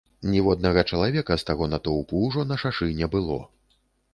[0.29, 3.37] Ніводнага чалавека з таго натоўпу ўжо на шашы не было.